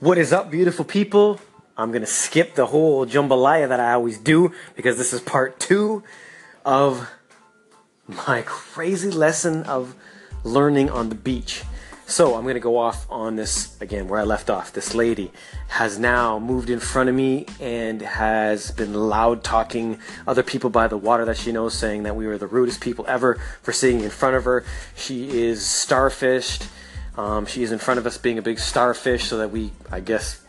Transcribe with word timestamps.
What 0.00 0.16
is 0.16 0.32
up, 0.32 0.50
beautiful 0.50 0.86
people? 0.86 1.38
I'm 1.76 1.92
gonna 1.92 2.06
skip 2.06 2.54
the 2.54 2.64
whole 2.64 3.04
jambalaya 3.04 3.68
that 3.68 3.80
I 3.80 3.92
always 3.92 4.16
do 4.16 4.50
because 4.74 4.96
this 4.96 5.12
is 5.12 5.20
part 5.20 5.60
two 5.60 6.02
of 6.64 7.10
my 8.08 8.40
crazy 8.46 9.10
lesson 9.10 9.62
of 9.64 9.94
learning 10.42 10.88
on 10.88 11.10
the 11.10 11.14
beach. 11.14 11.64
So 12.06 12.34
I'm 12.34 12.46
gonna 12.46 12.60
go 12.60 12.78
off 12.78 13.06
on 13.10 13.36
this 13.36 13.78
again 13.82 14.08
where 14.08 14.18
I 14.18 14.22
left 14.22 14.48
off. 14.48 14.72
This 14.72 14.94
lady 14.94 15.32
has 15.68 15.98
now 15.98 16.38
moved 16.38 16.70
in 16.70 16.80
front 16.80 17.10
of 17.10 17.14
me 17.14 17.44
and 17.60 18.00
has 18.00 18.70
been 18.70 18.94
loud 18.94 19.44
talking 19.44 19.98
other 20.26 20.42
people 20.42 20.70
by 20.70 20.88
the 20.88 20.96
water 20.96 21.26
that 21.26 21.36
she 21.36 21.52
knows, 21.52 21.74
saying 21.74 22.04
that 22.04 22.16
we 22.16 22.26
were 22.26 22.38
the 22.38 22.46
rudest 22.46 22.80
people 22.80 23.04
ever 23.06 23.34
for 23.60 23.72
sitting 23.72 24.00
in 24.00 24.08
front 24.08 24.34
of 24.34 24.44
her. 24.44 24.64
She 24.96 25.42
is 25.42 25.60
starfished. 25.60 26.68
Um, 27.16 27.46
she 27.46 27.62
is 27.62 27.72
in 27.72 27.78
front 27.78 27.98
of 27.98 28.06
us 28.06 28.18
being 28.18 28.38
a 28.38 28.42
big 28.42 28.58
starfish 28.58 29.24
so 29.24 29.38
that 29.38 29.50
we, 29.50 29.72
I 29.90 30.00
guess, 30.00 30.42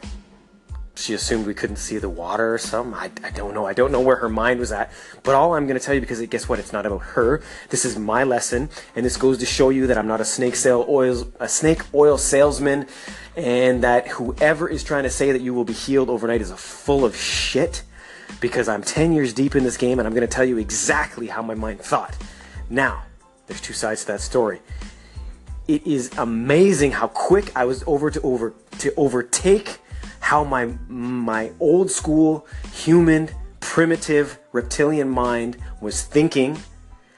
she 0.96 1.14
assumed 1.14 1.48
we 1.48 1.54
couldn't 1.54 1.78
see 1.78 1.98
the 1.98 2.10
water 2.10 2.54
or 2.54 2.58
something. 2.58 2.94
I, 2.94 3.10
I 3.24 3.32
don't 3.32 3.54
know. 3.54 3.66
I 3.66 3.74
don't 3.74 3.92
know 3.92 4.02
where 4.02 4.18
her 4.18 4.30
mind 4.30 4.60
was 4.60 4.72
at. 4.72 4.92
But 5.24 5.36
all 5.36 5.56
I'm 5.56 5.66
going 5.66 5.80
to 5.80 5.84
tell 5.84 5.96
you, 5.96 6.02
because 6.02 6.22
guess 6.28 6.48
what? 6.48 6.60
It's 6.60 6.74
not 6.74 6.86
about 6.86 7.00
her. 7.00 7.42
This 7.70 7.86
is 7.86 7.98
my 7.98 8.24
lesson, 8.24 8.70
and 8.96 9.06
this 9.06 9.18
goes 9.18 9.38
to 9.40 9.46
show 9.46 9.70
you 9.70 9.88
that 9.88 9.98
I'm 9.98 10.08
not 10.08 10.22
a 10.22 10.26
snake 10.26 10.56
sale 10.56 10.86
oil, 10.88 11.28
a 11.40 11.48
snake 11.48 11.82
oil 11.94 12.18
salesman, 12.18 12.88
and 13.36 13.84
that 13.84 14.08
whoever 14.10 14.68
is 14.70 14.84
trying 14.84 15.04
to 15.04 15.10
say 15.10 15.32
that 15.32 15.42
you 15.42 15.54
will 15.54 15.66
be 15.66 15.74
healed 15.74 16.10
overnight 16.10 16.42
is 16.42 16.52
a 16.52 16.58
full 16.58 17.04
of 17.04 17.16
shit. 17.16 17.84
Because 18.40 18.70
I'm 18.70 18.82
10 18.82 19.12
years 19.14 19.34
deep 19.34 19.56
in 19.56 19.64
this 19.64 19.78
game, 19.78 20.00
and 20.00 20.08
I'm 20.08 20.14
going 20.14 20.28
to 20.28 20.34
tell 20.34 20.46
you 20.46 20.58
exactly 20.58 21.28
how 21.28 21.42
my 21.42 21.54
mind 21.54 21.82
thought. 21.82 22.16
Now, 22.70 23.04
there's 23.48 23.62
two 23.62 23.74
sides 23.74 24.02
to 24.02 24.14
that 24.14 24.22
story. 24.22 24.62
It 25.72 25.88
is 25.88 26.12
amazing 26.18 26.92
how 26.92 27.08
quick 27.08 27.56
I 27.56 27.64
was 27.64 27.82
over 27.88 28.12
to 28.12 28.20
over 28.24 28.54
to 28.80 28.94
overtake 28.98 29.80
how 30.20 30.44
my 30.44 30.66
my 30.90 31.54
old 31.62 31.90
school 31.90 32.46
human 32.74 33.30
primitive 33.62 34.38
reptilian 34.52 35.08
mind 35.08 35.56
was 35.80 36.04
thinking 36.04 36.60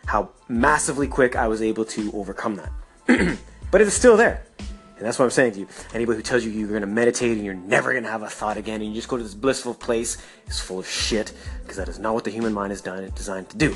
how 0.05 0.29
massively 0.47 1.07
quick 1.07 1.35
I 1.35 1.47
was 1.47 1.63
able 1.63 1.83
to 1.85 2.11
overcome 2.13 2.57
that. 2.57 3.39
but 3.71 3.81
it 3.81 3.87
is 3.87 3.95
still 3.95 4.17
there. 4.17 4.45
And 4.59 5.07
that's 5.07 5.17
what 5.17 5.25
I'm 5.25 5.31
saying 5.31 5.53
to 5.53 5.61
you. 5.61 5.67
Anybody 5.91 6.17
who 6.17 6.21
tells 6.21 6.45
you 6.45 6.51
you're 6.51 6.67
going 6.67 6.81
to 6.81 6.85
meditate 6.85 7.37
and 7.37 7.43
you're 7.43 7.55
never 7.55 7.91
going 7.91 8.03
to 8.03 8.11
have 8.11 8.21
a 8.21 8.29
thought 8.29 8.57
again 8.57 8.81
and 8.81 8.89
you 8.91 8.93
just 8.93 9.07
go 9.07 9.17
to 9.17 9.23
this 9.23 9.33
blissful 9.33 9.73
place 9.73 10.23
is 10.45 10.59
full 10.59 10.77
of 10.77 10.87
shit 10.87 11.33
because 11.63 11.77
that 11.77 11.89
is 11.89 11.97
not 11.97 12.13
what 12.13 12.23
the 12.23 12.29
human 12.29 12.53
mind 12.53 12.71
is 12.71 12.81
designed 12.81 13.49
to 13.49 13.57
do. 13.57 13.75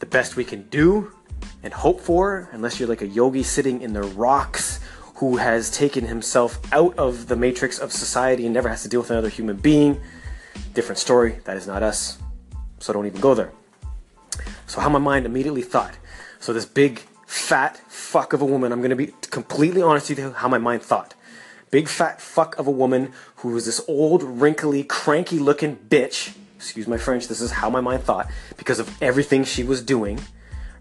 The 0.00 0.06
best 0.06 0.34
we 0.34 0.42
can 0.42 0.68
do 0.68 1.12
and 1.62 1.72
hope 1.72 2.00
for, 2.00 2.48
unless 2.52 2.78
you're 2.78 2.88
like 2.88 3.02
a 3.02 3.06
yogi 3.06 3.42
sitting 3.42 3.82
in 3.82 3.92
the 3.92 4.02
rocks 4.02 4.80
who 5.16 5.36
has 5.36 5.70
taken 5.70 6.06
himself 6.06 6.60
out 6.72 6.98
of 6.98 7.28
the 7.28 7.36
matrix 7.36 7.78
of 7.78 7.92
society 7.92 8.44
and 8.44 8.54
never 8.54 8.68
has 8.68 8.82
to 8.82 8.88
deal 8.88 9.00
with 9.00 9.10
another 9.10 9.28
human 9.28 9.56
being. 9.56 10.00
Different 10.74 10.98
story. 10.98 11.38
That 11.44 11.56
is 11.56 11.66
not 11.66 11.82
us. 11.82 12.18
So 12.80 12.92
don't 12.92 13.06
even 13.06 13.20
go 13.20 13.34
there. 13.34 13.52
So, 14.66 14.80
how 14.80 14.88
my 14.88 14.98
mind 14.98 15.26
immediately 15.26 15.62
thought. 15.62 15.98
So, 16.40 16.52
this 16.52 16.64
big, 16.64 17.00
fat 17.26 17.76
fuck 17.88 18.32
of 18.32 18.40
a 18.40 18.44
woman, 18.44 18.72
I'm 18.72 18.82
to 18.82 18.96
be 18.96 19.12
completely 19.30 19.82
honest 19.82 20.08
with 20.08 20.18
you 20.18 20.32
how 20.32 20.48
my 20.48 20.58
mind 20.58 20.82
thought. 20.82 21.14
Big, 21.70 21.88
fat 21.88 22.20
fuck 22.20 22.58
of 22.58 22.66
a 22.66 22.70
woman 22.70 23.12
who 23.36 23.50
was 23.50 23.66
this 23.66 23.82
old, 23.86 24.22
wrinkly, 24.22 24.82
cranky 24.82 25.38
looking 25.38 25.76
bitch. 25.76 26.34
Excuse 26.56 26.86
my 26.86 26.96
French, 26.96 27.28
this 27.28 27.40
is 27.40 27.50
how 27.50 27.70
my 27.70 27.80
mind 27.80 28.02
thought 28.02 28.30
because 28.56 28.78
of 28.78 28.90
everything 29.02 29.44
she 29.44 29.62
was 29.62 29.82
doing, 29.82 30.20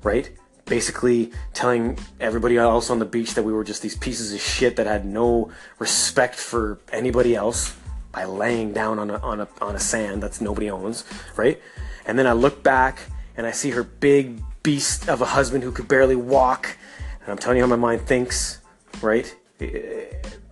right? 0.04 0.32
Basically 0.66 1.32
telling 1.54 1.98
everybody 2.20 2.58
else 2.58 2.90
on 2.90 3.00
the 3.00 3.06
beach 3.06 3.34
that 3.34 3.44
we 3.44 3.54
were 3.54 3.64
just 3.64 3.82
these 3.82 3.96
pieces 3.96 4.34
of 4.34 4.40
shit 4.40 4.76
that 4.76 4.88
had 4.88 5.06
no 5.06 5.52
respect 5.80 6.36
for 6.36 6.80
anybody 6.92 7.36
else 7.36 7.76
by 8.12 8.26
laying 8.26 8.74
down 8.74 9.00
on 9.00 9.10
a, 9.10 9.18
on 9.20 9.42
a, 9.42 9.48
on 9.62 9.76
a 9.76 9.80
sand 9.80 10.22
that's 10.22 10.42
nobody 10.42 10.70
owns, 10.70 11.06
right? 11.36 11.62
And 12.06 12.18
then 12.18 12.28
I 12.28 12.34
look 12.34 12.64
back 12.64 13.00
and 13.38 13.46
I 13.46 13.52
see 13.52 13.72
her 13.72 13.84
big 13.84 14.42
beast 14.64 15.10
of 15.10 15.22
a 15.22 15.26
husband 15.26 15.64
who 15.64 15.72
could 15.72 15.88
barely 15.88 16.16
walk. 16.16 16.78
And 17.22 17.30
I'm 17.32 17.38
telling 17.38 17.58
you 17.58 17.64
how 17.64 17.70
my 17.70 17.76
mind 17.76 18.02
thinks, 18.02 18.60
right? 19.02 19.34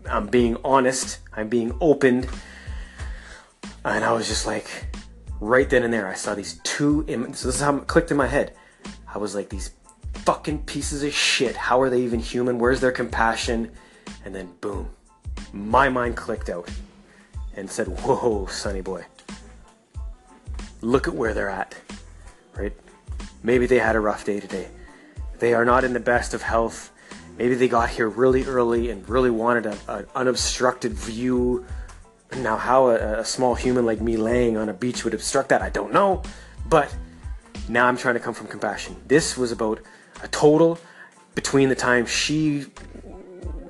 I'm 0.09 0.27
being 0.27 0.57
honest, 0.63 1.19
I'm 1.35 1.49
being 1.49 1.75
opened. 1.81 2.27
And 3.85 4.03
I 4.03 4.11
was 4.11 4.27
just 4.27 4.45
like, 4.45 4.67
right 5.39 5.69
then 5.69 5.83
and 5.83 5.93
there, 5.93 6.07
I 6.07 6.13
saw 6.13 6.35
these 6.35 6.59
two 6.63 7.05
images. 7.07 7.39
So 7.39 7.47
this 7.47 7.55
is 7.55 7.61
how 7.61 7.75
it 7.77 7.87
clicked 7.87 8.11
in 8.11 8.17
my 8.17 8.27
head. 8.27 8.55
I 9.13 9.17
was 9.17 9.35
like, 9.35 9.49
these 9.49 9.71
fucking 10.29 10.59
pieces 10.59 11.01
of 11.01 11.11
shit. 11.11 11.55
How 11.55 11.81
are 11.81 11.89
they 11.89 12.03
even 12.03 12.19
human? 12.19 12.59
Where's 12.59 12.79
their 12.79 12.91
compassion? 12.91 13.71
And 14.23 14.35
then 14.35 14.53
boom, 14.61 14.87
my 15.53 15.89
mind 15.89 16.17
clicked 16.17 16.49
out 16.49 16.69
and 17.55 17.67
said, 17.67 17.87
Whoa, 17.87 18.45
sonny 18.45 18.81
boy. 18.81 19.03
Look 20.81 21.07
at 21.07 21.15
where 21.15 21.33
they're 21.33 21.49
at, 21.49 21.75
right? 22.55 22.73
Maybe 23.41 23.65
they 23.65 23.79
had 23.79 23.95
a 23.95 23.99
rough 23.99 24.23
day 24.23 24.39
today. 24.39 24.67
They 25.39 25.55
are 25.55 25.65
not 25.65 25.83
in 25.83 25.93
the 25.93 25.99
best 25.99 26.35
of 26.35 26.43
health. 26.43 26.91
Maybe 27.39 27.55
they 27.55 27.67
got 27.67 27.89
here 27.89 28.07
really 28.07 28.43
early 28.43 28.91
and 28.91 29.09
really 29.09 29.31
wanted 29.31 29.65
an 29.65 30.05
unobstructed 30.13 30.93
view. 30.93 31.65
Now, 32.37 32.55
how 32.55 32.89
a, 32.89 33.21
a 33.21 33.25
small 33.25 33.55
human 33.55 33.83
like 33.83 33.99
me 33.99 34.15
laying 34.15 34.57
on 34.57 34.69
a 34.69 34.73
beach 34.73 35.03
would 35.03 35.15
obstruct 35.15 35.49
that, 35.49 35.63
I 35.63 35.69
don't 35.69 35.91
know. 35.91 36.21
But 36.67 36.95
now 37.67 37.87
I'm 37.87 37.97
trying 37.97 38.13
to 38.13 38.19
come 38.19 38.35
from 38.35 38.45
compassion. 38.45 38.95
This 39.07 39.35
was 39.35 39.51
about 39.51 39.79
a 40.23 40.27
total 40.27 40.79
between 41.35 41.69
the 41.69 41.75
time 41.75 42.05
she 42.05 42.65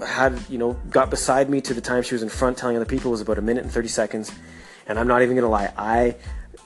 had, 0.05 0.39
you 0.49 0.57
know, 0.57 0.73
got 0.89 1.09
beside 1.09 1.49
me 1.49 1.61
to 1.61 1.73
the 1.73 1.81
time 1.81 2.03
she 2.03 2.15
was 2.15 2.23
in 2.23 2.29
front 2.29 2.57
telling 2.57 2.75
other 2.75 2.85
people 2.85 3.11
was 3.11 3.21
about 3.21 3.37
a 3.37 3.41
minute 3.41 3.63
and 3.63 3.71
30 3.71 3.87
seconds. 3.87 4.31
And 4.87 4.97
I'm 4.97 5.07
not 5.07 5.21
even 5.21 5.35
going 5.35 5.43
to 5.43 5.49
lie. 5.49 5.71
I, 5.77 6.15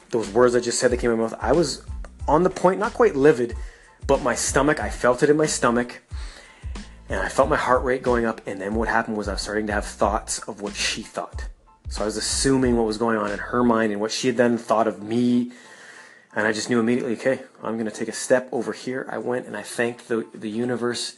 those 0.10 0.30
words 0.30 0.56
I 0.56 0.60
just 0.60 0.80
said 0.80 0.92
that 0.92 0.98
came 0.98 1.10
out 1.10 1.14
of 1.14 1.20
my 1.20 1.26
mouth, 1.26 1.36
I 1.42 1.52
was 1.52 1.84
on 2.28 2.44
the 2.44 2.50
point, 2.50 2.80
not 2.80 2.94
quite 2.94 3.16
livid, 3.16 3.56
but 4.08 4.22
my 4.22 4.36
stomach, 4.36 4.80
I 4.80 4.90
felt 4.90 5.24
it 5.24 5.30
in 5.30 5.38
my 5.38 5.46
stomach. 5.46 6.02
And 7.10 7.20
I 7.20 7.28
felt 7.28 7.50
my 7.50 7.58
heart 7.58 7.84
rate 7.84 8.02
going 8.02 8.26
up. 8.26 8.42
And 8.48 8.62
then 8.62 8.76
what 8.76 8.88
happened 8.88 9.18
was 9.18 9.28
I 9.28 9.34
was 9.34 9.42
starting 9.42 9.68
to 9.68 9.74
have 9.74 9.86
thoughts 9.86 10.40
of 10.40 10.62
what 10.62 10.76
she 10.76 11.02
thought. 11.02 11.48
So 11.90 12.02
I 12.02 12.06
was 12.06 12.18
assuming 12.18 12.78
what 12.78 12.86
was 12.86 12.98
going 12.98 13.18
on 13.18 13.32
in 13.32 13.40
her 13.40 13.64
mind 13.64 13.92
and 13.92 14.02
what 14.02 14.12
she 14.12 14.28
had 14.28 14.38
then 14.38 14.58
thought 14.58 14.88
of 14.88 15.04
me 15.04 15.52
and 16.36 16.48
I 16.48 16.52
just 16.52 16.70
knew 16.70 16.80
immediately, 16.80 17.14
okay, 17.14 17.42
I'm 17.62 17.74
going 17.74 17.90
to 17.90 17.92
take 17.92 18.08
a 18.08 18.14
step 18.14 18.50
over 18.52 18.74
here. 18.74 19.08
I 19.10 19.20
went 19.20 19.46
and 19.46 19.56
I 19.56 19.62
thanked 19.62 20.08
the, 20.08 20.26
the 20.34 20.50
universe. 20.50 21.16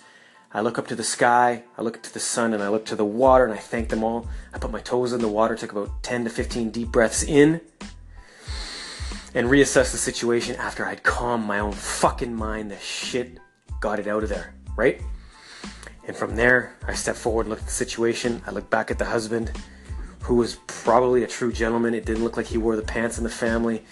I 0.54 0.62
look 0.62 0.78
up 0.78 0.88
to 0.88 0.96
the 0.96 1.04
sky, 1.04 1.64
I 1.78 1.82
look 1.82 2.02
to 2.04 2.14
the 2.14 2.20
sun, 2.20 2.54
and 2.54 2.64
I 2.64 2.70
look 2.70 2.86
to 2.86 2.96
the 2.96 3.06
water, 3.06 3.44
and 3.44 3.54
I 3.54 3.58
thank 3.58 3.90
them 3.90 4.04
all. 4.04 4.28
I 4.54 4.58
put 4.58 4.72
my 4.72 4.80
toes 4.80 5.12
in 5.12 5.20
the 5.20 5.28
water, 5.28 5.56
took 5.56 5.72
about 5.72 6.04
10 6.04 6.26
to 6.26 6.30
15 6.30 6.70
deep 6.70 6.92
breaths 6.92 7.24
in, 7.24 7.60
and 9.34 9.48
reassessed 9.48 9.92
the 9.92 9.98
situation 9.98 10.56
after 10.56 10.86
I'd 10.86 11.04
calmed 11.04 11.46
my 11.46 11.60
own 11.60 11.74
fucking 11.74 12.34
mind. 12.34 12.72
The 12.72 12.80
shit 12.80 13.38
got 13.82 14.00
it 14.00 14.08
out 14.08 14.24
of 14.24 14.30
there, 14.30 14.54
right? 14.78 15.02
And 16.08 16.16
from 16.16 16.36
there, 16.36 16.78
I 16.88 16.94
stepped 16.94 17.18
forward, 17.18 17.48
looked 17.48 17.64
at 17.64 17.68
the 17.68 17.74
situation. 17.74 18.42
I 18.46 18.52
looked 18.52 18.70
back 18.70 18.92
at 18.92 18.98
the 18.98 19.06
husband, 19.06 19.52
who 20.22 20.36
was 20.36 20.56
probably 20.68 21.24
a 21.24 21.28
true 21.28 21.52
gentleman. 21.52 21.94
It 21.94 22.06
didn't 22.06 22.24
look 22.24 22.38
like 22.38 22.46
he 22.46 22.58
wore 22.58 22.76
the 22.76 22.82
pants 22.82 23.18
in 23.18 23.24
the 23.24 23.30
family. 23.30 23.84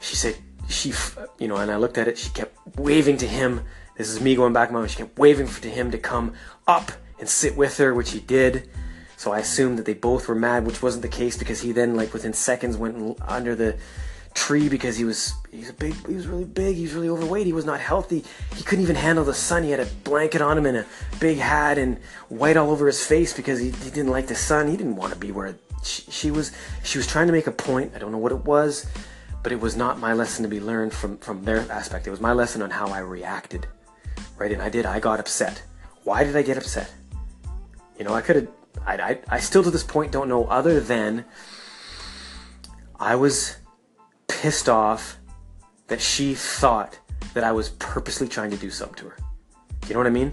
She 0.00 0.16
said, 0.16 0.36
she, 0.68 0.92
you 1.38 1.48
know, 1.48 1.56
and 1.56 1.70
I 1.70 1.76
looked 1.76 1.98
at 1.98 2.08
it. 2.08 2.18
She 2.18 2.30
kept 2.30 2.56
waving 2.76 3.16
to 3.18 3.26
him. 3.26 3.62
This 3.96 4.08
is 4.08 4.20
me 4.20 4.34
going 4.34 4.52
back, 4.52 4.72
mom. 4.72 4.86
She 4.86 4.96
kept 4.96 5.18
waving 5.18 5.46
to 5.46 5.68
him 5.68 5.90
to 5.90 5.98
come 5.98 6.34
up 6.66 6.92
and 7.18 7.28
sit 7.28 7.56
with 7.56 7.76
her, 7.78 7.94
which 7.94 8.10
he 8.10 8.20
did. 8.20 8.68
So 9.16 9.32
I 9.32 9.38
assumed 9.38 9.78
that 9.78 9.86
they 9.86 9.94
both 9.94 10.28
were 10.28 10.34
mad, 10.34 10.66
which 10.66 10.82
wasn't 10.82 11.02
the 11.02 11.08
case 11.08 11.36
because 11.36 11.60
he 11.60 11.72
then, 11.72 11.96
like 11.96 12.12
within 12.12 12.32
seconds, 12.32 12.76
went 12.76 13.18
under 13.22 13.54
the 13.54 13.76
tree 14.34 14.68
because 14.68 14.96
he 14.96 15.04
was 15.04 15.32
he's 15.52 15.70
a 15.70 15.72
big 15.72 15.94
he 16.08 16.14
was 16.14 16.26
really 16.26 16.44
big 16.44 16.74
he 16.74 16.82
was 16.82 16.92
really 16.92 17.08
overweight 17.08 17.46
he 17.46 17.52
was 17.52 17.64
not 17.64 17.78
healthy 17.78 18.24
he 18.56 18.64
couldn't 18.64 18.82
even 18.82 18.96
handle 18.96 19.24
the 19.24 19.32
sun 19.32 19.62
he 19.62 19.70
had 19.70 19.78
a 19.78 19.86
blanket 20.02 20.42
on 20.42 20.58
him 20.58 20.66
and 20.66 20.76
a 20.76 20.86
big 21.20 21.38
hat 21.38 21.78
and 21.78 21.98
white 22.28 22.56
all 22.56 22.72
over 22.72 22.88
his 22.88 23.06
face 23.06 23.32
because 23.32 23.60
he, 23.60 23.70
he 23.70 23.90
didn't 23.90 24.08
like 24.08 24.26
the 24.26 24.34
sun 24.34 24.66
he 24.66 24.76
didn't 24.76 24.96
want 24.96 25.12
to 25.12 25.18
be 25.18 25.30
where 25.30 25.54
she, 25.84 26.02
she 26.10 26.30
was 26.32 26.50
she 26.82 26.98
was 26.98 27.06
trying 27.06 27.28
to 27.28 27.32
make 27.32 27.46
a 27.46 27.52
point 27.52 27.92
i 27.94 27.98
don't 27.98 28.10
know 28.10 28.18
what 28.18 28.32
it 28.32 28.44
was 28.44 28.86
but 29.44 29.52
it 29.52 29.60
was 29.60 29.76
not 29.76 30.00
my 30.00 30.14
lesson 30.14 30.42
to 30.42 30.48
be 30.48 30.58
learned 30.58 30.92
from 30.92 31.18
from 31.18 31.44
their 31.44 31.70
aspect. 31.70 32.06
It 32.08 32.10
was 32.10 32.20
my 32.20 32.32
lesson 32.32 32.62
on 32.62 32.70
how 32.70 32.88
I 32.88 32.98
reacted, 33.00 33.68
right? 34.38 34.50
And 34.50 34.60
I 34.60 34.70
did. 34.70 34.86
I 34.86 34.98
got 34.98 35.20
upset. 35.20 35.62
Why 36.02 36.24
did 36.24 36.34
I 36.34 36.42
get 36.42 36.56
upset? 36.56 36.90
You 37.98 38.04
know, 38.06 38.14
I 38.14 38.22
could 38.22 38.36
have. 38.36 38.48
I, 38.86 38.94
I, 38.94 39.18
I 39.28 39.38
still 39.38 39.62
to 39.62 39.70
this 39.70 39.84
point 39.84 40.10
don't 40.10 40.28
know 40.28 40.46
other 40.46 40.80
than 40.80 41.26
I 42.98 43.14
was 43.14 43.56
pissed 44.28 44.68
off 44.68 45.18
that 45.88 46.00
she 46.00 46.34
thought 46.34 46.98
that 47.34 47.44
I 47.44 47.52
was 47.52 47.68
purposely 47.68 48.26
trying 48.26 48.50
to 48.50 48.56
do 48.56 48.70
something 48.70 48.96
to 48.96 49.10
her. 49.10 49.18
You 49.86 49.92
know 49.92 50.00
what 50.00 50.06
I 50.06 50.10
mean? 50.10 50.32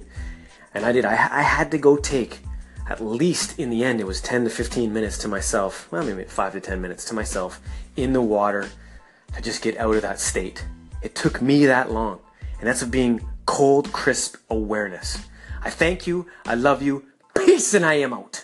And 0.74 0.86
I 0.86 0.94
did. 0.94 1.04
I, 1.04 1.12
I 1.12 1.42
had 1.42 1.69
to 1.72 1.78
go 1.78 1.98
take 1.98 2.40
at 2.88 3.00
least 3.00 3.58
in 3.60 3.69
the 3.69 3.86
end, 3.86 4.02
it 4.02 4.08
was 4.08 4.19
10 4.19 4.44
to 4.44 4.50
15 4.50 4.92
minutes 4.92 5.18
to 5.19 5.28
myself. 5.30 5.90
Well, 5.92 6.04
maybe 6.04 6.25
5 6.25 6.54
to 6.54 6.60
10 6.60 6.81
minutes 6.81 7.06
to 7.06 7.13
myself 7.13 7.62
in 7.96 8.12
the 8.12 8.22
water 8.22 8.69
to 9.36 9.42
just 9.42 9.62
get 9.62 9.78
out 9.78 9.95
of 9.95 10.01
that 10.01 10.19
state. 10.19 10.66
It 11.01 11.16
took 11.16 11.42
me 11.42 11.66
that 11.66 11.92
long. 11.92 12.19
And 12.60 12.68
that's 12.68 12.81
of 12.81 12.92
being 12.92 13.22
cold, 13.45 13.92
crisp 13.92 14.36
awareness. 14.50 15.18
I 15.63 15.69
thank 15.69 16.07
you. 16.07 16.28
I 16.45 16.56
love 16.56 16.81
you. 16.81 17.06
Peace, 17.36 17.74
and 17.74 17.86
I 17.86 17.95
am 17.95 18.13
out. 18.13 18.41